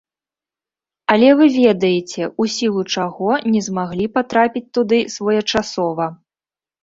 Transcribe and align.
Але 1.15 1.27
вы 1.41 1.45
ведаеце, 1.63 2.29
у 2.43 2.47
сілу 2.53 2.81
чаго 2.95 3.29
не 3.55 3.61
змаглі 3.67 4.05
патрапіць 4.15 4.65
туды 4.79 4.97
своечасова. 5.17 6.05